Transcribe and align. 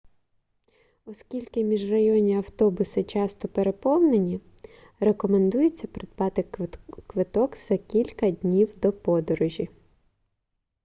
оскільки 1.05 1.63
міжрайонні 1.63 2.35
автобуси 2.37 3.03
часто 3.03 3.47
переповнені 3.47 4.39
рекомендується 4.99 5.87
придбати 5.87 6.45
квиток 7.07 7.57
за 7.57 7.77
кілька 7.77 8.31
днів 8.31 8.77
до 8.79 8.93
подорожі 8.93 9.69